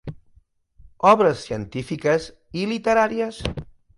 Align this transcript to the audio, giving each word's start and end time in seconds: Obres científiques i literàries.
Obres 1.09 1.43
científiques 1.49 2.27
i 2.61 2.65
literàries. 2.75 3.45